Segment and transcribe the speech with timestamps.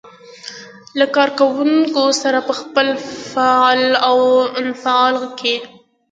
[0.99, 2.87] له کار کوونکو سره په خپل
[3.31, 4.17] فعل او
[4.61, 5.55] انفعال کې.